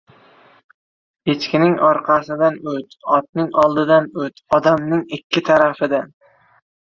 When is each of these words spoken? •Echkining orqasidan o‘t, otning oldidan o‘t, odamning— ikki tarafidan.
•Echkining 1.33 1.75
orqasidan 1.89 2.55
o‘t, 2.71 2.95
otning 3.17 3.53
oldidan 3.65 4.09
o‘t, 4.23 4.43
odamning— 4.59 5.03
ikki 5.19 5.45
tarafidan. 5.51 6.11